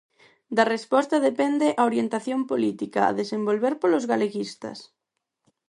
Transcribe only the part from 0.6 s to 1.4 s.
resposta